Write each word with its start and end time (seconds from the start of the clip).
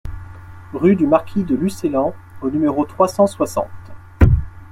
Rue 0.73 0.95
du 0.95 1.05
Maquis 1.05 1.43
de 1.43 1.53
Lucelans 1.55 2.15
au 2.41 2.49
numéro 2.49 2.85
trois 2.85 3.07
cent 3.07 3.27
soixante 3.27 3.67